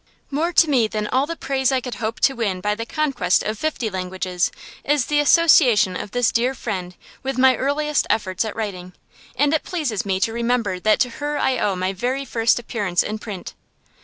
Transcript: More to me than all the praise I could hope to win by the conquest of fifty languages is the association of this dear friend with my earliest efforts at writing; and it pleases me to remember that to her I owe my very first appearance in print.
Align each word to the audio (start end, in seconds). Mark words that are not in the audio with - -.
More 0.31 0.51
to 0.51 0.67
me 0.67 0.87
than 0.87 1.05
all 1.05 1.27
the 1.27 1.35
praise 1.35 1.71
I 1.71 1.79
could 1.79 1.93
hope 2.01 2.19
to 2.21 2.33
win 2.33 2.59
by 2.59 2.73
the 2.73 2.87
conquest 2.87 3.43
of 3.43 3.59
fifty 3.59 3.87
languages 3.87 4.51
is 4.83 5.05
the 5.05 5.19
association 5.19 5.95
of 5.95 6.09
this 6.09 6.31
dear 6.31 6.55
friend 6.55 6.95
with 7.21 7.37
my 7.37 7.55
earliest 7.55 8.07
efforts 8.09 8.43
at 8.43 8.55
writing; 8.55 8.93
and 9.35 9.53
it 9.53 9.61
pleases 9.61 10.03
me 10.03 10.19
to 10.21 10.33
remember 10.33 10.79
that 10.79 10.99
to 11.01 11.09
her 11.21 11.37
I 11.37 11.59
owe 11.59 11.75
my 11.75 11.93
very 11.93 12.25
first 12.25 12.57
appearance 12.57 13.03
in 13.03 13.19
print. 13.19 13.53